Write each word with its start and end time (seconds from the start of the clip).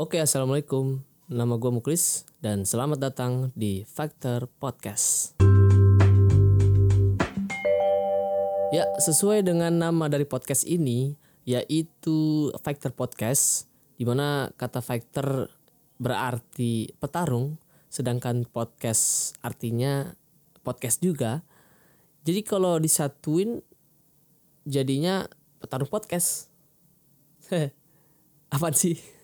Oke, 0.00 0.16
assalamualaikum. 0.16 1.04
Nama 1.28 1.60
gue 1.60 1.68
Muklis 1.76 2.24
dan 2.40 2.64
selamat 2.64 3.04
datang 3.04 3.52
di 3.52 3.84
Factor 3.84 4.48
Podcast. 4.48 5.36
Ya, 8.72 8.88
sesuai 8.96 9.44
dengan 9.44 9.76
nama 9.76 10.08
dari 10.08 10.24
podcast 10.24 10.64
ini, 10.64 11.20
yaitu 11.44 12.48
Factor 12.64 12.96
Podcast, 12.96 13.68
di 14.00 14.08
mana 14.08 14.48
kata 14.56 14.80
factor 14.80 15.52
berarti 16.00 16.96
petarung, 16.96 17.60
sedangkan 17.92 18.48
podcast 18.48 19.36
artinya 19.44 20.16
podcast 20.64 21.04
juga. 21.04 21.44
Jadi 22.24 22.40
kalau 22.40 22.80
disatuin 22.80 23.60
jadinya 24.64 25.28
petarung 25.60 25.92
podcast. 25.92 26.48
Apa 28.56 28.72
sih? 28.72 29.19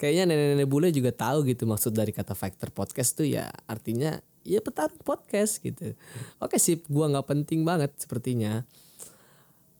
Kayaknya 0.00 0.24
nenek-nenek 0.30 0.68
bule 0.68 0.88
juga 0.94 1.10
tahu 1.12 1.44
gitu 1.48 1.68
maksud 1.68 1.92
dari 1.92 2.14
kata 2.14 2.32
factor 2.32 2.72
podcast 2.72 3.18
tuh 3.18 3.28
ya 3.28 3.50
artinya 3.66 4.18
ya 4.48 4.64
petarung 4.64 5.00
podcast 5.04 5.60
gitu. 5.60 5.92
Oke 6.40 6.56
sih, 6.56 6.80
gua 6.88 7.12
nggak 7.12 7.28
penting 7.28 7.68
banget 7.68 7.92
sepertinya. 8.00 8.64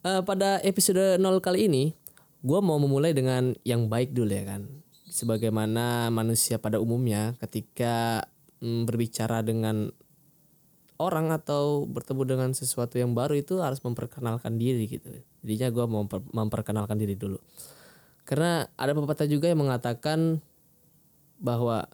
Uh, 0.05 0.21
pada 0.23 0.61
episode 0.63 1.17
0 1.17 1.25
kali 1.41 1.67
ini, 1.73 1.85
gua 2.45 2.61
mau 2.61 2.77
memulai 2.77 3.17
dengan 3.17 3.57
yang 3.65 3.89
baik 3.89 4.13
dulu 4.13 4.29
ya 4.29 4.45
kan. 4.45 4.69
Sebagaimana 5.09 6.13
manusia 6.13 6.61
pada 6.61 6.77
umumnya 6.79 7.33
ketika 7.41 8.29
mm, 8.61 8.85
berbicara 8.85 9.41
dengan 9.41 9.89
orang 11.01 11.33
atau 11.33 11.89
bertemu 11.89 12.23
dengan 12.27 12.51
sesuatu 12.53 13.01
yang 13.01 13.17
baru 13.17 13.39
itu 13.41 13.65
harus 13.65 13.81
memperkenalkan 13.81 14.61
diri 14.61 14.85
gitu. 14.85 15.09
Jadinya 15.41 15.69
gua 15.73 15.87
mau 15.89 16.05
memperkenalkan 16.37 17.01
diri 17.01 17.17
dulu. 17.17 17.41
Karena 18.29 18.69
ada 18.77 18.93
pepatah 18.93 19.25
juga 19.25 19.49
yang 19.49 19.65
mengatakan 19.65 20.45
bahwa 21.41 21.89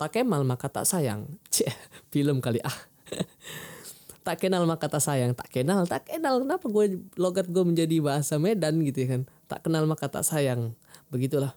tak 0.00 0.16
kenal 0.16 0.40
maka 0.40 0.72
tak 0.72 0.88
sayang. 0.88 1.28
Cih, 1.52 1.68
film 2.08 2.40
kali 2.40 2.64
ah. 2.64 2.72
tak 4.26 4.40
kenal 4.40 4.64
maka 4.64 4.88
tak 4.88 5.04
sayang, 5.04 5.36
tak 5.36 5.52
kenal, 5.52 5.84
tak 5.84 6.08
kenal. 6.08 6.40
Kenapa 6.40 6.64
gue 6.64 7.04
logat 7.20 7.52
gue 7.52 7.60
menjadi 7.60 8.00
bahasa 8.00 8.40
Medan 8.40 8.80
gitu 8.88 9.04
ya 9.04 9.20
kan? 9.20 9.22
Tak 9.52 9.68
kenal 9.68 9.84
maka 9.84 10.08
tak 10.08 10.24
sayang. 10.24 10.72
Begitulah. 11.12 11.52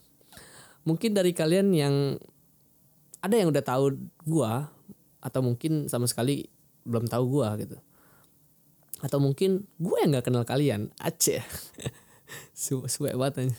Mungkin 0.83 1.15
dari 1.15 1.31
kalian 1.31 1.71
yang 1.71 2.19
ada 3.23 3.35
yang 3.39 3.55
udah 3.55 3.63
tahu 3.63 3.95
gue 4.27 4.51
atau 5.23 5.41
mungkin 5.43 5.87
sama 5.87 6.11
sekali 6.11 6.51
belum 6.83 7.07
tahu 7.07 7.23
gue 7.39 7.47
gitu. 7.63 7.77
Atau 8.99 9.23
mungkin 9.23 9.63
gue 9.79 9.97
yang 10.03 10.11
nggak 10.11 10.27
kenal 10.27 10.43
kalian. 10.43 10.91
Aceh. 10.99 11.39
Suwe 12.51 13.15
banget 13.15 13.55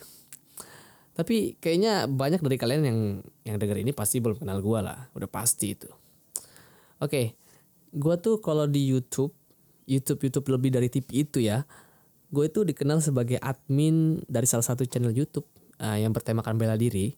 tapi 1.20 1.60
kayaknya 1.60 2.08
banyak 2.08 2.40
dari 2.40 2.56
kalian 2.56 2.82
yang 2.88 3.00
yang 3.44 3.56
denger 3.60 3.84
ini 3.84 3.92
pasti 3.92 4.24
belum 4.24 4.40
kenal 4.40 4.64
gue 4.64 4.80
lah, 4.80 5.12
udah 5.12 5.28
pasti 5.28 5.77
itu. 5.77 5.84
Oke, 6.96 7.04
okay, 7.04 7.27
gue 7.92 8.14
tuh 8.24 8.40
kalau 8.40 8.64
di 8.64 8.88
YouTube, 8.88 9.36
YouTube 9.84 10.16
YouTube 10.24 10.48
lebih 10.48 10.72
dari 10.72 10.88
TV 10.88 11.28
itu 11.28 11.44
ya, 11.44 11.68
gue 12.32 12.48
itu 12.48 12.64
dikenal 12.64 13.04
sebagai 13.04 13.36
admin 13.36 14.24
dari 14.32 14.48
salah 14.48 14.64
satu 14.64 14.88
channel 14.88 15.12
YouTube 15.12 15.44
uh, 15.77 16.00
yang 16.00 16.16
bertemakan 16.16 16.56
bela 16.56 16.80
diri, 16.80 17.12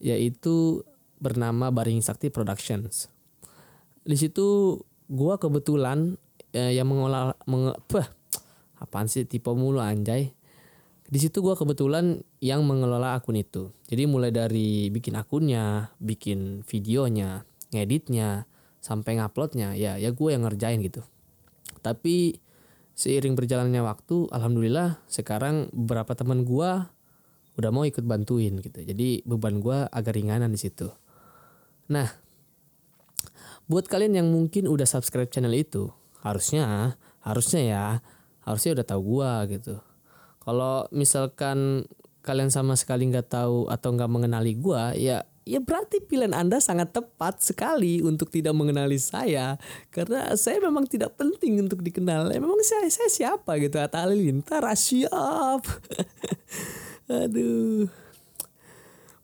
yaitu 0.00 0.80
bernama 1.20 1.68
Baring 1.68 2.00
Sakti 2.00 2.32
Productions. 2.32 3.12
Di 4.00 4.16
situ 4.16 4.80
gue 5.12 5.34
kebetulan 5.36 6.16
uh, 6.56 6.72
yang 6.72 6.88
mengolah 6.88 7.36
menge, 7.44 7.76
apaan 8.80 9.12
sih 9.12 9.28
tipe 9.28 9.52
mulu 9.52 9.80
anjay 9.80 10.35
di 11.06 11.18
situ 11.22 11.38
gue 11.38 11.54
kebetulan 11.54 12.18
yang 12.42 12.66
mengelola 12.66 13.14
akun 13.14 13.38
itu. 13.38 13.70
Jadi 13.86 14.10
mulai 14.10 14.34
dari 14.34 14.90
bikin 14.90 15.14
akunnya, 15.14 15.94
bikin 16.02 16.66
videonya, 16.66 17.46
ngeditnya, 17.70 18.50
sampai 18.82 19.18
nguploadnya, 19.18 19.78
ya 19.78 19.98
ya 19.98 20.10
gue 20.10 20.28
yang 20.30 20.42
ngerjain 20.46 20.82
gitu. 20.82 21.06
Tapi 21.82 22.42
seiring 22.98 23.38
berjalannya 23.38 23.82
waktu, 23.86 24.26
alhamdulillah 24.34 24.98
sekarang 25.06 25.70
beberapa 25.70 26.18
teman 26.18 26.42
gue 26.42 26.70
udah 27.56 27.70
mau 27.70 27.86
ikut 27.86 28.02
bantuin 28.02 28.58
gitu. 28.58 28.82
Jadi 28.82 29.22
beban 29.22 29.62
gue 29.62 29.86
agak 29.86 30.18
ringanan 30.18 30.50
di 30.50 30.58
situ. 30.58 30.90
Nah, 31.86 32.10
buat 33.70 33.86
kalian 33.86 34.18
yang 34.18 34.28
mungkin 34.28 34.66
udah 34.66 34.84
subscribe 34.84 35.30
channel 35.30 35.54
itu, 35.54 35.86
harusnya 36.26 36.98
harusnya 37.26 37.62
ya 37.62 37.84
harusnya 38.46 38.78
udah 38.78 38.86
tahu 38.86 39.00
gue 39.02 39.30
gitu 39.58 39.74
kalau 40.46 40.86
misalkan 40.94 41.90
kalian 42.22 42.54
sama 42.54 42.78
sekali 42.78 43.10
nggak 43.10 43.34
tahu 43.34 43.66
atau 43.66 43.88
nggak 43.98 44.10
mengenali 44.10 44.54
gua, 44.54 44.94
ya 44.94 45.26
ya 45.46 45.62
berarti 45.62 46.02
pilihan 46.02 46.34
Anda 46.34 46.58
sangat 46.58 46.90
tepat 46.90 47.38
sekali 47.38 48.02
untuk 48.02 48.34
tidak 48.34 48.54
mengenali 48.54 48.98
saya 48.98 49.54
karena 49.94 50.34
saya 50.34 50.58
memang 50.58 50.90
tidak 50.90 51.14
penting 51.14 51.62
untuk 51.62 51.82
dikenal. 51.86 52.34
Ya, 52.34 52.42
memang 52.42 52.58
saya 52.66 52.90
saya 52.90 53.10
siapa 53.10 53.58
gitu 53.62 53.78
Atta 53.78 54.02
Halilintar 54.06 54.66
siap. 54.74 55.62
Aduh. 57.26 57.86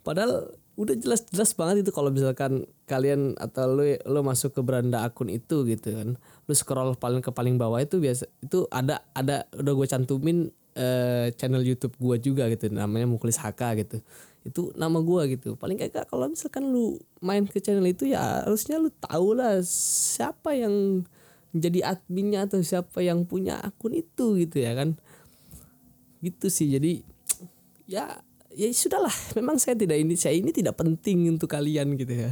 Padahal 0.06 0.54
udah 0.78 0.96
jelas-jelas 0.96 1.52
banget 1.52 1.86
itu 1.86 1.90
kalau 1.94 2.08
misalkan 2.08 2.64
kalian 2.88 3.36
atau 3.36 3.68
lo 3.68 3.84
lo 4.08 4.24
masuk 4.24 4.56
ke 4.56 4.60
beranda 4.62 5.02
akun 5.02 5.26
itu 5.26 5.66
gitu 5.66 5.90
kan. 5.90 6.14
Lu 6.46 6.54
scroll 6.54 6.94
paling 6.94 7.20
ke 7.20 7.34
paling 7.34 7.58
bawah 7.58 7.82
itu 7.82 7.98
biasa 7.98 8.30
itu 8.46 8.70
ada 8.70 9.02
ada 9.14 9.50
udah 9.58 9.72
gue 9.74 9.86
cantumin 9.90 10.54
uh, 10.76 11.28
channel 11.36 11.62
YouTube 11.64 11.96
gua 12.00 12.16
juga 12.16 12.48
gitu 12.48 12.72
namanya 12.72 13.08
Muklis 13.08 13.40
HK 13.40 13.60
gitu. 13.84 13.96
Itu 14.42 14.74
nama 14.74 14.98
gua 15.00 15.28
gitu. 15.30 15.54
Paling 15.54 15.78
kayak 15.78 16.08
kalau 16.10 16.28
misalkan 16.28 16.68
lu 16.72 16.98
main 17.22 17.46
ke 17.46 17.62
channel 17.62 17.84
itu 17.86 18.10
ya 18.10 18.44
harusnya 18.44 18.80
lu 18.80 18.90
tahu 18.90 19.38
lah 19.38 19.60
siapa 19.66 20.56
yang 20.56 21.06
jadi 21.52 21.84
adminnya 21.84 22.48
atau 22.48 22.64
siapa 22.64 23.04
yang 23.04 23.28
punya 23.28 23.60
akun 23.60 23.92
itu 23.96 24.40
gitu 24.40 24.56
ya 24.60 24.72
kan. 24.74 24.96
Gitu 26.24 26.46
sih. 26.48 26.68
Jadi 26.72 27.04
ya 27.86 28.20
ya 28.52 28.66
sudahlah. 28.72 29.14
Memang 29.38 29.60
saya 29.60 29.78
tidak 29.78 30.00
ini 30.00 30.18
saya 30.18 30.36
ini 30.36 30.50
tidak 30.50 30.76
penting 30.80 31.28
untuk 31.30 31.52
kalian 31.52 31.94
gitu 31.96 32.28
ya. 32.28 32.30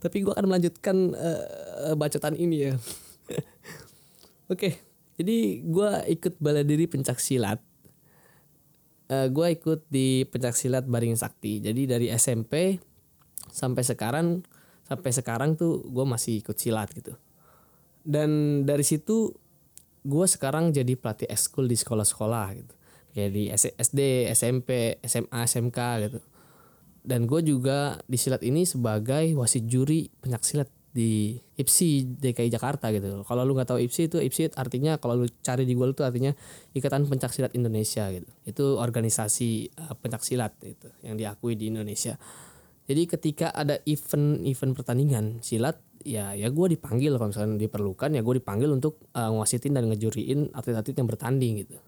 Tapi 0.00 0.24
gua 0.24 0.32
akan 0.34 0.46
melanjutkan 0.48 0.96
uh, 1.12 1.94
bacotan 1.94 2.34
ini 2.34 2.72
ya. 2.72 2.74
Oke. 4.50 4.74
okay. 4.74 4.89
Jadi 5.20 5.60
gue 5.68 5.90
ikut 6.16 6.40
bela 6.40 6.64
diri 6.64 6.88
pencak 6.88 7.20
silat. 7.20 7.60
Uh, 9.12 9.12
eh, 9.12 9.28
gue 9.28 9.46
ikut 9.52 9.84
di 9.92 10.24
pencak 10.24 10.56
silat 10.56 10.88
Baring 10.88 11.12
Sakti. 11.12 11.60
Jadi 11.60 11.84
dari 11.84 12.08
SMP 12.08 12.80
sampai 13.52 13.84
sekarang 13.84 14.40
sampai 14.88 15.10
sekarang 15.12 15.60
tuh 15.60 15.84
gue 15.84 16.06
masih 16.08 16.40
ikut 16.40 16.56
silat 16.56 16.88
gitu. 16.96 17.12
Dan 18.00 18.64
dari 18.64 18.80
situ 18.80 19.36
gue 20.08 20.26
sekarang 20.26 20.72
jadi 20.72 20.96
pelatih 20.96 21.28
ekskul 21.28 21.68
di 21.68 21.76
sekolah-sekolah 21.76 22.46
gitu. 22.56 22.74
Kayak 23.12 23.30
di 23.36 23.44
SD, 23.52 24.00
SMP, 24.32 24.96
SMA, 25.04 25.40
SMK 25.44 25.78
gitu. 26.08 26.20
Dan 27.04 27.28
gue 27.28 27.44
juga 27.44 28.00
di 28.08 28.16
silat 28.16 28.40
ini 28.40 28.64
sebagai 28.64 29.36
wasit 29.36 29.68
juri 29.68 30.08
pencak 30.24 30.48
silat 30.48 30.70
di 30.90 31.38
IPSI 31.54 32.18
DKI 32.18 32.50
Jakarta 32.50 32.90
gitu. 32.90 33.22
Kalau 33.22 33.46
lu 33.46 33.54
nggak 33.54 33.70
tahu 33.70 33.78
IPSI 33.78 34.10
itu 34.10 34.18
IPSI 34.18 34.58
artinya 34.58 34.98
kalau 34.98 35.22
lu 35.22 35.26
cari 35.42 35.62
di 35.62 35.78
Google 35.78 35.94
itu 35.94 36.02
artinya 36.02 36.34
Ikatan 36.74 37.06
Pencak 37.06 37.30
Silat 37.30 37.54
Indonesia 37.54 38.10
gitu. 38.10 38.26
Itu 38.42 38.64
organisasi 38.82 39.78
uh, 39.78 39.94
pencak 39.94 40.26
silat 40.26 40.58
itu 40.66 40.90
yang 41.06 41.14
diakui 41.14 41.54
di 41.54 41.70
Indonesia. 41.70 42.18
Jadi 42.90 43.06
ketika 43.06 43.54
ada 43.54 43.78
event-event 43.86 44.74
pertandingan 44.74 45.38
silat 45.46 45.78
ya 46.02 46.34
ya 46.34 46.48
gue 46.50 46.66
dipanggil 46.74 47.14
kalau 47.14 47.30
misalnya 47.30 47.60
diperlukan 47.60 48.10
ya 48.10 48.24
gue 48.24 48.34
dipanggil 48.42 48.72
untuk 48.72 48.98
uh, 49.14 49.30
ngwasitin 49.30 49.78
dan 49.78 49.86
ngejuriin 49.86 50.50
atlet-atlet 50.50 50.98
yang 50.98 51.06
bertanding 51.06 51.62
gitu. 51.62 51.78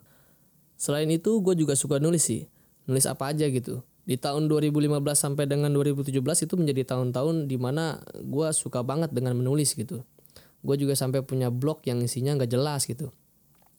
Selain 0.79 1.11
itu 1.11 1.43
gue 1.43 1.59
juga 1.59 1.75
suka 1.75 1.99
nulis 1.99 2.23
sih. 2.23 2.47
Nulis 2.87 3.07
apa 3.07 3.35
aja 3.35 3.47
gitu 3.51 3.83
di 4.03 4.19
tahun 4.19 4.51
2015 4.51 4.99
sampai 5.15 5.47
dengan 5.47 5.71
2017 5.71 6.19
itu 6.19 6.55
menjadi 6.59 6.83
tahun-tahun 6.95 7.47
di 7.47 7.55
mana 7.55 8.03
gue 8.19 8.49
suka 8.51 8.83
banget 8.83 9.15
dengan 9.15 9.39
menulis 9.39 9.79
gitu. 9.79 10.03
Gue 10.63 10.77
juga 10.79 10.99
sampai 10.99 11.23
punya 11.23 11.51
blog 11.55 11.87
yang 11.87 12.03
isinya 12.03 12.35
nggak 12.35 12.51
jelas 12.51 12.87
gitu. 12.87 13.15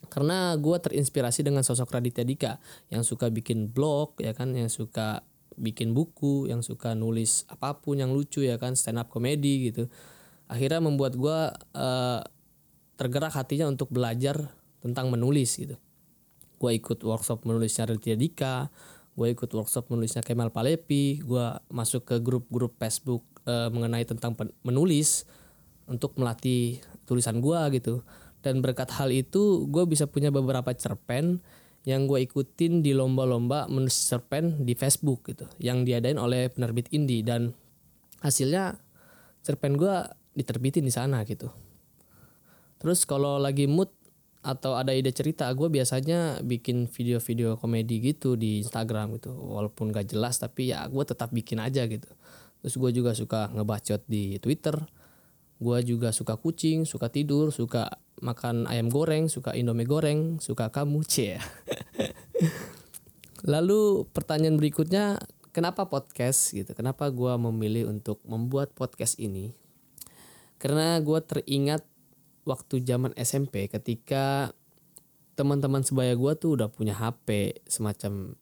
Karena 0.07 0.55
gue 0.55 0.77
terinspirasi 0.79 1.43
dengan 1.43 1.63
sosok 1.63 1.91
Raditya 1.91 2.23
Dika 2.23 2.59
yang 2.87 3.03
suka 3.03 3.27
bikin 3.27 3.71
blog 3.71 4.15
ya 4.19 4.31
kan, 4.31 4.55
yang 4.55 4.71
suka 4.71 5.23
bikin 5.59 5.91
buku, 5.91 6.47
yang 6.47 6.63
suka 6.63 6.95
nulis 6.95 7.43
apa 7.51 7.79
pun 7.79 7.99
yang 7.99 8.15
lucu 8.15 8.43
ya 8.43 8.55
kan, 8.55 8.79
stand 8.79 8.99
up 8.99 9.11
comedy 9.11 9.71
gitu. 9.71 9.91
Akhirnya 10.47 10.79
membuat 10.83 11.19
gue 11.19 11.39
uh, 11.75 12.19
tergerak 12.95 13.35
hatinya 13.35 13.67
untuk 13.67 13.91
belajar 13.91 14.55
tentang 14.79 15.11
menulis 15.11 15.55
gitu. 15.59 15.75
Gue 16.59 16.79
ikut 16.79 17.03
workshop 17.03 17.43
menulisnya 17.43 17.91
Raditya 17.91 18.15
Dika, 18.15 18.71
gue 19.13 19.27
ikut 19.29 19.49
workshop 19.53 19.93
menulisnya 19.93 20.25
Kemal 20.25 20.49
Palepi. 20.49 21.21
Gue 21.21 21.45
masuk 21.69 22.09
ke 22.09 22.15
grup-grup 22.17 22.73
Facebook 22.81 23.21
uh, 23.45 23.69
mengenai 23.69 24.05
tentang 24.05 24.33
menulis 24.65 25.25
untuk 25.85 26.17
melatih 26.17 26.81
tulisan 27.05 27.37
gue 27.37 27.59
gitu. 27.77 28.01
Dan 28.43 28.59
berkat 28.59 28.91
hal 28.97 29.13
itu 29.13 29.69
gue 29.69 29.83
bisa 29.87 30.09
punya 30.09 30.33
beberapa 30.33 30.73
cerpen 30.75 31.39
yang 31.83 32.07
gue 32.07 32.23
ikutin 32.23 32.79
di 32.79 32.95
lomba-lomba 32.95 33.67
menulis 33.67 33.95
cerpen 33.95 34.63
di 34.63 34.73
Facebook 34.75 35.27
gitu 35.27 35.47
yang 35.59 35.83
diadain 35.83 36.17
oleh 36.17 36.49
penerbit 36.51 36.89
indie. 36.91 37.21
Dan 37.23 37.53
hasilnya 38.23 38.79
cerpen 39.45 39.77
gue 39.77 39.93
diterbitin 40.33 40.83
di 40.83 40.93
sana 40.93 41.21
gitu. 41.23 41.51
Terus 42.81 43.07
kalau 43.07 43.39
lagi 43.39 43.69
mood 43.69 43.91
atau 44.43 44.75
ada 44.75 44.91
ide 44.91 45.15
cerita 45.15 45.47
gue 45.55 45.71
biasanya 45.71 46.43
bikin 46.43 46.91
video-video 46.91 47.55
komedi 47.55 48.03
gitu 48.03 48.35
di 48.35 48.59
Instagram 48.59 49.15
gitu 49.17 49.31
walaupun 49.31 49.95
gak 49.95 50.11
jelas 50.11 50.35
tapi 50.35 50.75
ya 50.75 50.83
gue 50.91 51.03
tetap 51.07 51.31
bikin 51.31 51.63
aja 51.63 51.87
gitu 51.87 52.11
terus 52.59 52.75
gue 52.75 52.91
juga 52.91 53.15
suka 53.15 53.47
ngebacot 53.55 54.03
di 54.05 54.35
Twitter 54.43 54.75
gue 55.63 55.77
juga 55.87 56.11
suka 56.11 56.35
kucing 56.35 56.83
suka 56.83 57.07
tidur 57.07 57.55
suka 57.55 58.03
makan 58.23 58.69
ayam 58.71 58.87
goreng, 58.87 59.27
suka 59.27 59.51
indomie 59.51 59.83
goreng, 59.83 60.39
suka 60.39 60.71
kamu, 60.71 61.03
cie. 61.11 61.37
Lalu 63.43 64.07
pertanyaan 64.15 64.55
berikutnya, 64.55 65.19
kenapa 65.51 65.91
podcast 65.91 66.55
gitu? 66.55 66.71
Kenapa 66.71 67.11
gue 67.11 67.33
memilih 67.35 67.91
untuk 67.91 68.23
membuat 68.23 68.71
podcast 68.71 69.19
ini? 69.19 69.51
Karena 70.55 70.95
gue 71.03 71.19
teringat 71.19 71.83
waktu 72.43 72.83
zaman 72.83 73.15
SMP 73.15 73.71
ketika 73.71 74.51
teman-teman 75.33 75.81
sebaya 75.81 76.13
gue 76.13 76.33
tuh 76.37 76.59
udah 76.59 76.69
punya 76.69 76.93
HP 76.93 77.59
semacam 77.65 78.37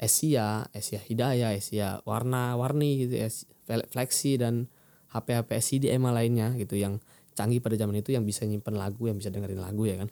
Asia, 0.00 0.64
Asia 0.72 1.00
Hidayah, 1.02 1.52
Asia 1.52 2.00
warna-warni 2.08 3.04
gitu, 3.04 3.20
Flexi 3.66 4.40
dan 4.40 4.70
HP-HP 5.12 5.50
CDMA 5.60 6.14
lainnya 6.14 6.54
gitu 6.56 6.78
yang 6.78 7.02
canggih 7.36 7.60
pada 7.60 7.76
zaman 7.76 7.98
itu 7.98 8.14
yang 8.14 8.24
bisa 8.24 8.46
nyimpen 8.46 8.78
lagu 8.78 9.10
yang 9.10 9.18
bisa 9.18 9.28
dengerin 9.28 9.60
lagu 9.60 9.84
ya 9.84 10.00
kan? 10.00 10.08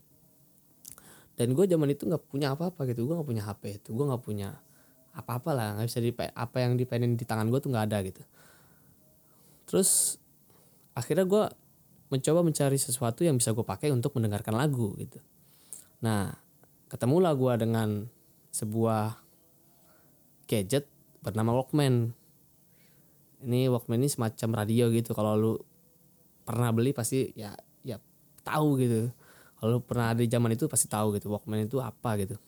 Dan 1.38 1.54
gue 1.54 1.64
zaman 1.70 1.88
itu 1.94 2.02
nggak 2.04 2.26
punya 2.26 2.52
apa-apa 2.52 2.82
gitu 2.90 3.06
gue 3.06 3.14
nggak 3.14 3.28
punya 3.28 3.42
HP 3.46 3.62
itu 3.78 3.94
gue 3.94 4.04
nggak 4.10 4.25
punya 4.26 4.58
apa-apa 5.14 5.50
lah 5.54 5.69
nggak 5.78 5.86
bisa 5.86 6.00
di 6.02 6.10
apa 6.14 6.56
yang 6.58 6.75
dipengen 6.75 7.14
di 7.14 7.22
tangan 7.22 7.46
gue 7.46 7.60
tuh 7.62 7.70
nggak 7.70 7.84
ada 7.88 7.98
gitu. 8.02 8.22
Terus 9.70 10.19
akhirnya 10.98 11.25
gue 11.25 11.44
mencoba 12.08 12.40
mencari 12.40 12.81
sesuatu 12.81 13.25
yang 13.25 13.37
bisa 13.37 13.52
gue 13.52 13.64
pakai 13.64 13.93
untuk 13.93 14.16
mendengarkan 14.16 14.56
lagu 14.56 14.96
gitu. 14.96 15.20
Nah 16.05 16.32
ketemulah 16.88 17.37
gue 17.37 17.52
dengan 17.60 18.08
sebuah 18.49 19.20
gadget 20.49 20.88
bernama 21.20 21.52
Walkman. 21.60 22.16
Ini 23.44 23.69
Walkman 23.69 24.00
ini 24.00 24.08
semacam 24.08 24.64
radio 24.64 24.88
gitu. 24.88 25.12
Kalau 25.12 25.37
lu 25.37 25.55
pernah 26.49 26.72
beli 26.72 26.96
pasti 26.96 27.28
ya 27.37 27.52
ya 27.84 28.00
tahu 28.40 28.81
gitu. 28.81 29.12
Kalau 29.61 29.82
pernah 29.84 30.16
ada 30.16 30.25
di 30.25 30.31
zaman 30.31 30.56
itu 30.56 30.64
pasti 30.70 30.88
tahu 30.88 31.19
gitu 31.20 31.28
Walkman 31.28 31.69
itu 31.69 31.76
apa 31.84 32.16
gitu. 32.16 32.40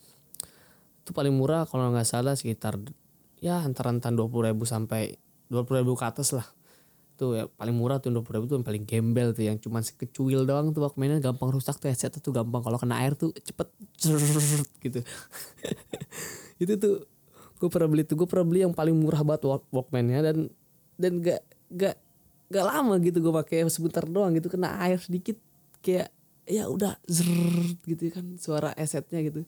Itu 1.05 1.13
paling 1.13 1.37
murah 1.37 1.69
kalau 1.69 1.93
nggak 1.93 2.09
salah 2.09 2.33
sekitar 2.33 2.81
ya 3.41 3.61
antara 3.61 3.93
antara 3.93 4.13
dua 4.13 4.25
puluh 4.25 4.49
ribu 4.49 4.65
sampai 4.65 5.17
dua 5.49 5.65
puluh 5.65 5.85
ribu 5.85 5.93
ke 5.97 6.05
atas 6.05 6.33
lah 6.33 6.45
tuh 7.21 7.37
ya 7.37 7.45
paling 7.53 7.77
murah 7.77 8.01
tuh 8.01 8.09
dua 8.09 8.25
puluh 8.25 8.49
tuh 8.49 8.57
yang 8.57 8.65
paling 8.65 8.81
gembel 8.89 9.29
tuh 9.37 9.45
yang 9.45 9.61
cuma 9.61 9.85
sekecuil 9.85 10.49
doang 10.49 10.73
tuh 10.73 10.81
Walkmannya 10.81 11.21
gampang 11.21 11.53
rusak 11.53 11.77
tuh 11.77 11.93
headset 11.93 12.17
tuh 12.17 12.33
gampang 12.33 12.65
kalau 12.65 12.81
kena 12.81 12.97
air 12.97 13.13
tuh 13.13 13.29
cepet 13.37 13.69
gitu 14.81 14.99
itu 16.63 16.73
tuh 16.81 17.05
gue 17.61 17.69
pernah 17.69 17.93
beli 17.93 18.01
tuh 18.09 18.17
gue 18.17 18.25
pernah 18.25 18.45
beli 18.49 18.65
yang 18.65 18.73
paling 18.73 18.97
murah 18.97 19.21
banget 19.21 19.45
Walkmannya 19.69 20.19
dan 20.25 20.37
dan 20.97 21.13
gak 21.21 21.45
gak 21.69 21.95
gak 22.49 22.65
lama 22.65 22.97
gitu 22.97 23.21
gue 23.21 23.33
pakai 23.45 23.69
sebentar 23.69 24.01
doang 24.09 24.33
gitu 24.33 24.49
kena 24.49 24.81
air 24.81 24.97
sedikit 24.97 25.37
kayak 25.85 26.09
ya 26.49 26.65
udah 26.65 26.97
zrrr 27.05 27.77
gitu 27.85 28.09
kan 28.09 28.25
suara 28.41 28.73
esetnya 28.73 29.21
gitu 29.21 29.45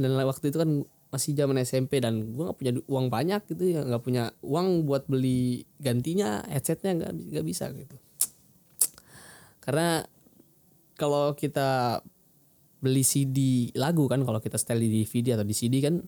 dan 0.00 0.10
waktu 0.24 0.48
itu 0.48 0.56
kan 0.56 0.70
masih 1.12 1.36
zaman 1.36 1.60
SMP 1.60 2.00
dan 2.00 2.32
gue 2.32 2.40
nggak 2.40 2.56
punya 2.56 2.72
uang 2.88 3.06
banyak 3.12 3.44
gitu 3.52 3.68
ya 3.68 3.84
nggak 3.84 4.00
punya 4.00 4.32
uang 4.40 4.88
buat 4.88 5.04
beli 5.04 5.60
gantinya 5.76 6.40
headsetnya 6.48 6.96
nggak 6.96 7.12
nggak 7.36 7.44
bisa 7.44 7.68
gitu. 7.76 8.00
Karena 9.60 10.00
kalau 10.96 11.36
kita 11.36 12.00
beli 12.80 13.04
CD 13.04 13.68
lagu 13.76 14.08
kan 14.08 14.24
kalau 14.24 14.40
kita 14.40 14.56
setel 14.56 14.80
di 14.80 15.04
DVD 15.04 15.36
atau 15.36 15.44
di 15.44 15.52
CD 15.52 15.84
kan 15.84 16.00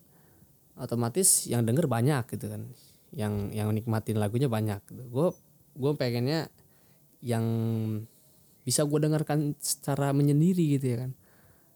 otomatis 0.80 1.52
yang 1.52 1.68
denger 1.68 1.84
banyak 1.84 2.24
gitu 2.32 2.48
kan. 2.48 2.64
Yang 3.12 3.52
yang 3.52 3.68
nikmatin 3.76 4.16
lagunya 4.16 4.48
banyak 4.48 4.80
gitu. 4.88 5.04
gue 5.04 5.28
gue 5.76 5.92
pengennya 6.00 6.48
yang 7.20 7.44
bisa 8.64 8.88
gue 8.88 8.98
dengarkan 9.04 9.52
secara 9.60 10.16
menyendiri 10.16 10.80
gitu 10.80 10.96
ya 10.96 11.06
kan. 11.06 11.12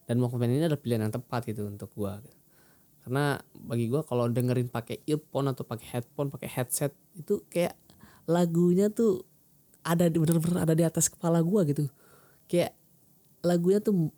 Dan 0.08 0.24
Walkman 0.24 0.48
ini 0.48 0.64
adalah 0.64 0.80
pilihan 0.80 1.04
yang 1.04 1.12
tepat 1.12 1.44
gitu 1.44 1.68
untuk 1.68 1.92
gue 1.92 2.37
karena 3.08 3.40
bagi 3.56 3.88
gue 3.88 4.04
kalau 4.04 4.28
dengerin 4.28 4.68
pakai 4.68 5.00
earphone 5.08 5.48
atau 5.48 5.64
pakai 5.64 5.96
headphone 5.96 6.28
pakai 6.28 6.44
headset 6.44 6.92
itu 7.16 7.40
kayak 7.48 7.72
lagunya 8.28 8.92
tuh 8.92 9.24
ada 9.80 10.12
di 10.12 10.20
bener-bener 10.20 10.68
ada 10.68 10.76
di 10.76 10.84
atas 10.84 11.08
kepala 11.08 11.40
gue 11.40 11.72
gitu. 11.72 11.84
Kayak 12.44 12.76
lagunya 13.40 13.80
tuh 13.80 14.12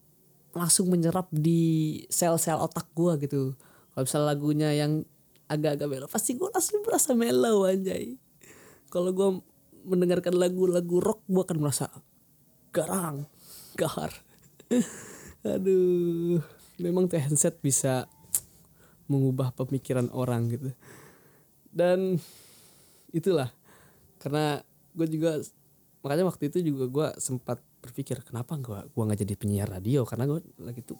langsung 0.51 0.91
menyerap 0.91 1.31
di 1.31 2.03
sel-sel 2.11 2.59
otak 2.59 2.91
gue 2.99 3.31
gitu. 3.31 3.55
Kalau 3.95 4.03
misalnya 4.03 4.27
lagunya 4.27 4.69
yang 4.75 5.07
agak-agak 5.47 5.87
melo 5.87 6.07
pasti 6.11 6.35
gue 6.35 6.51
langsung 6.51 6.83
merasa 6.83 7.15
melo 7.15 7.63
anjay. 7.63 8.19
Kalau 8.91 9.15
gue 9.15 9.39
mendengarkan 9.87 10.35
lagu-lagu 10.35 10.99
rock 10.99 11.23
gue 11.31 11.43
akan 11.47 11.59
merasa 11.63 11.87
garang 12.75 13.31
gahar. 13.79 14.11
Aduh 15.47 16.43
memang 16.83 17.07
tuh 17.07 17.21
handset 17.21 17.61
bisa 17.63 18.11
mengubah 19.11 19.51
pemikiran 19.59 20.07
orang 20.15 20.47
gitu. 20.55 20.71
Dan 21.67 22.15
itulah 23.11 23.51
karena 24.23 24.63
gue 24.95 25.07
juga 25.11 25.43
makanya 26.07 26.31
waktu 26.31 26.49
itu 26.49 26.73
juga 26.73 26.85
gue 26.87 27.09
sempat 27.19 27.59
berpikir 27.81 28.23
kenapa 28.23 28.57
gue 28.61 28.79
gua 28.95 29.03
nggak 29.11 29.21
jadi 29.27 29.35
penyiar 29.35 29.69
radio? 29.69 30.07
Karena 30.07 30.31
gue 30.31 30.41
lagi 30.63 30.81
tuh 30.87 30.99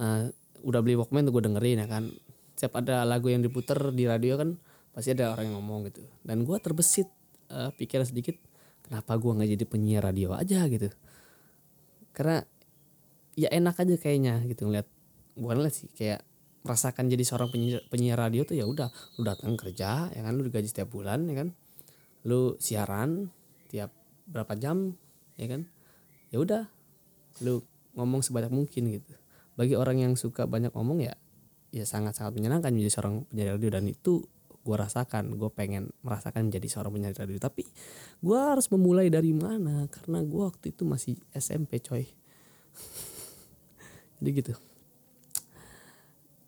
uh, 0.00 0.24
udah 0.64 0.80
beli 0.80 0.96
Walkman 0.96 1.28
tuh 1.28 1.36
gue 1.36 1.44
dengerin 1.44 1.84
ya 1.84 1.88
kan. 1.88 2.08
Setiap 2.56 2.80
ada 2.80 3.04
lagu 3.04 3.28
yang 3.28 3.44
diputer 3.44 3.76
di 3.92 4.04
radio 4.08 4.40
kan 4.40 4.56
pasti 4.90 5.12
ada 5.12 5.36
orang 5.36 5.52
yang 5.52 5.56
ngomong 5.60 5.92
gitu. 5.92 6.02
Dan 6.24 6.48
gue 6.48 6.56
terbesit 6.60 7.08
uh, 7.52 7.72
pikiran 7.76 8.08
sedikit 8.08 8.36
kenapa 8.84 9.20
gue 9.20 9.32
nggak 9.36 9.50
jadi 9.60 9.64
penyiar 9.68 10.02
radio 10.04 10.32
aja 10.32 10.64
gitu? 10.68 10.88
Karena 12.16 12.40
ya 13.38 13.48
enak 13.52 13.76
aja 13.80 13.94
kayaknya 13.96 14.42
gitu 14.48 14.68
ngeliat 14.68 14.88
bukan 15.38 15.64
lah 15.64 15.72
sih 15.72 15.88
kayak 15.94 16.20
merasakan 16.60 17.08
jadi 17.08 17.24
seorang 17.24 17.48
penyiar, 17.48 17.80
penyiar 17.88 18.18
radio 18.20 18.44
tuh 18.44 18.56
ya 18.56 18.68
udah 18.68 18.92
lu 19.16 19.22
datang 19.24 19.56
kerja 19.56 20.12
ya 20.12 20.20
kan 20.20 20.32
lu 20.36 20.44
digaji 20.44 20.68
setiap 20.68 20.92
bulan 20.92 21.24
ya 21.28 21.44
kan. 21.44 21.48
Lu 22.28 22.60
siaran 22.60 23.32
tiap 23.72 23.92
berapa 24.28 24.52
jam 24.60 24.92
ya 25.40 25.48
kan. 25.48 25.64
Ya 26.28 26.38
udah 26.38 26.68
lu 27.40 27.64
ngomong 27.96 28.20
sebanyak 28.20 28.52
mungkin 28.52 28.92
gitu. 28.92 29.16
Bagi 29.56 29.74
orang 29.76 30.04
yang 30.04 30.12
suka 30.20 30.44
banyak 30.44 30.72
ngomong 30.76 31.00
ya 31.00 31.16
ya 31.70 31.86
sangat-sangat 31.86 32.34
menyenangkan 32.36 32.74
menjadi 32.74 32.92
seorang 32.98 33.24
penyiar 33.30 33.56
radio 33.56 33.70
dan 33.72 33.86
itu 33.88 34.26
gue 34.60 34.76
rasakan 34.76 35.40
gue 35.40 35.50
pengen 35.56 35.88
merasakan 36.04 36.52
menjadi 36.52 36.68
seorang 36.68 36.92
penyiar 36.92 37.16
radio. 37.16 37.40
Tapi 37.40 37.64
gue 38.20 38.38
harus 38.38 38.68
memulai 38.68 39.08
dari 39.08 39.32
mana? 39.32 39.88
Karena 39.88 40.20
gue 40.20 40.42
waktu 40.44 40.76
itu 40.76 40.84
masih 40.84 41.16
SMP 41.32 41.80
coy. 41.80 42.04
Jadi 44.20 44.30
gitu 44.36 44.52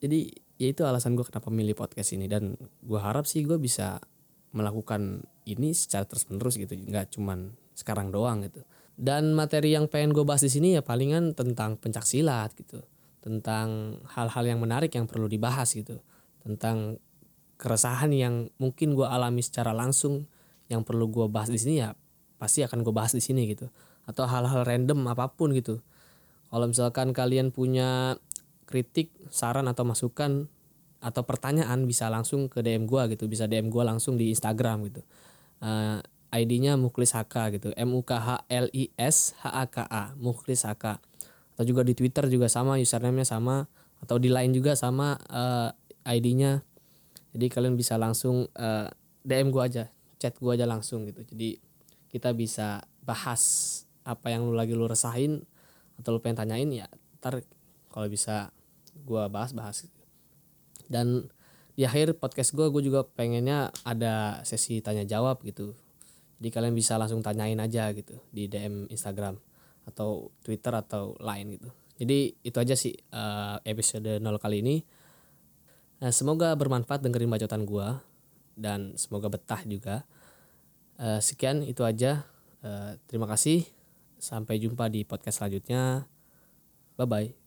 jadi 0.02 0.34
ya 0.58 0.74
itu 0.74 0.82
alasan 0.82 1.14
gue 1.14 1.22
kenapa 1.22 1.46
milih 1.48 1.78
podcast 1.78 2.18
ini. 2.18 2.26
Dan 2.26 2.58
gue 2.58 2.98
harap 2.98 3.22
sih 3.22 3.46
gue 3.46 3.54
bisa 3.56 4.02
melakukan 4.50 5.22
ini 5.46 5.70
secara 5.72 6.04
terus 6.10 6.26
menerus 6.26 6.58
gitu. 6.58 6.74
Nggak 6.74 7.14
cuman 7.14 7.54
sekarang 7.78 8.10
doang 8.10 8.42
gitu. 8.42 8.66
Dan 8.98 9.32
materi 9.32 9.72
yang 9.78 9.86
pengen 9.86 10.10
gue 10.10 10.26
bahas 10.26 10.42
di 10.42 10.50
sini 10.50 10.74
ya 10.74 10.82
palingan 10.82 11.38
tentang 11.38 11.78
pencak 11.78 12.02
silat 12.02 12.50
gitu. 12.58 12.82
Tentang 13.22 14.02
hal-hal 14.18 14.42
yang 14.42 14.58
menarik 14.58 14.90
yang 14.98 15.06
perlu 15.06 15.30
dibahas 15.30 15.70
gitu. 15.70 16.02
Tentang 16.42 16.98
keresahan 17.62 18.10
yang 18.10 18.50
mungkin 18.58 18.98
gue 18.98 19.06
alami 19.06 19.38
secara 19.38 19.70
langsung 19.70 20.26
yang 20.66 20.82
perlu 20.82 21.06
gue 21.14 21.26
bahas 21.30 21.46
di 21.46 21.62
sini 21.62 21.78
ya 21.78 21.94
pasti 22.42 22.66
akan 22.66 22.82
gue 22.82 22.90
bahas 22.90 23.14
di 23.14 23.22
sini 23.22 23.46
gitu. 23.46 23.70
Atau 24.02 24.26
hal-hal 24.26 24.66
random 24.66 25.06
apa 25.06 25.30
pun 25.30 25.54
gitu. 25.54 25.78
Kalau 26.50 26.66
misalkan 26.66 27.14
kalian 27.14 27.54
punya 27.54 28.18
kritik 28.64 29.12
saran 29.28 29.68
atau 29.68 29.82
masukan 29.86 30.48
atau 31.02 31.22
pertanyaan 31.26 31.82
bisa 31.84 32.06
langsung 32.06 32.46
ke 32.46 32.62
DM 32.62 32.86
gue 32.86 33.16
gitu. 33.16 33.26
Bisa 33.26 33.50
DM 33.50 33.68
gue 33.68 33.82
langsung 33.82 34.14
di 34.14 34.30
Instagram 34.30 34.86
gitu. 34.90 35.02
Uh, 35.62 35.98
eh, 36.32 36.42
ID-nya 36.42 36.80
Muklis 36.80 37.12
HK 37.12 37.60
gitu. 37.60 37.68
M 37.76 37.92
U 37.92 38.00
K 38.06 38.16
H 38.16 38.28
L 38.48 38.66
I 38.72 38.88
S 38.96 39.36
H 39.42 39.44
A 39.50 39.64
K 39.68 39.84
A 39.84 40.14
Muklis 40.16 40.64
HK 40.64 40.98
atau 41.52 41.64
juga 41.68 41.84
di 41.84 41.92
Twitter 41.92 42.32
juga 42.32 42.48
sama 42.48 42.80
username-nya 42.80 43.28
sama 43.28 43.68
atau 44.00 44.16
di 44.16 44.32
lain 44.32 44.56
juga 44.56 44.72
sama 44.72 45.20
uh, 45.28 45.68
eh, 46.08 46.16
ID-nya 46.18 46.64
jadi 47.32 47.46
kalian 47.48 47.74
bisa 47.76 47.96
langsung 47.96 48.48
uh, 48.56 48.86
eh, 48.86 48.88
DM 49.24 49.48
gue 49.52 49.62
aja 49.62 49.84
chat 50.20 50.36
gue 50.36 50.52
aja 50.52 50.68
langsung 50.68 51.08
gitu. 51.08 51.24
Jadi 51.26 51.58
kita 52.12 52.36
bisa 52.36 52.84
bahas 53.02 53.42
apa 54.04 54.30
yang 54.30 54.46
lu 54.46 54.54
lagi 54.54 54.76
lu 54.76 54.86
resahin 54.86 55.42
atau 55.98 56.14
lu 56.14 56.20
pengen 56.20 56.44
tanyain 56.44 56.70
ya 56.70 56.86
ntar 57.22 57.42
kalau 57.92 58.08
bisa 58.08 58.50
gue 58.92 59.22
bahas-bahas 59.28 59.88
dan 60.92 61.28
di 61.72 61.88
akhir 61.88 62.20
podcast 62.20 62.52
gue 62.52 62.68
gue 62.68 62.82
juga 62.84 63.04
pengennya 63.04 63.72
ada 63.84 64.44
sesi 64.44 64.84
tanya 64.84 65.08
jawab 65.08 65.40
gitu. 65.40 65.72
Jadi 66.36 66.48
kalian 66.52 66.74
bisa 66.76 67.00
langsung 67.00 67.24
tanyain 67.24 67.56
aja 67.56 67.88
gitu 67.96 68.18
di 68.28 68.50
DM 68.50 68.90
Instagram 68.92 69.38
atau 69.88 70.34
Twitter 70.44 70.74
atau 70.74 71.16
lain 71.22 71.56
gitu. 71.56 71.70
Jadi 71.96 72.34
itu 72.42 72.58
aja 72.58 72.74
sih 72.74 72.92
uh, 73.14 73.62
episode 73.62 74.18
0 74.18 74.26
kali 74.42 74.60
ini. 74.60 74.76
Nah, 76.02 76.10
semoga 76.10 76.50
bermanfaat 76.58 76.98
dengerin 76.98 77.30
bacotan 77.30 77.62
gue 77.62 77.88
dan 78.58 78.98
semoga 78.98 79.30
betah 79.30 79.62
juga. 79.62 80.02
Uh, 80.98 81.22
sekian 81.22 81.62
itu 81.62 81.86
aja. 81.86 82.26
Uh, 82.60 82.98
terima 83.06 83.30
kasih. 83.30 83.64
Sampai 84.18 84.58
jumpa 84.58 84.90
di 84.90 85.06
podcast 85.06 85.40
selanjutnya. 85.40 86.10
Bye 86.98 87.06
bye 87.06 87.41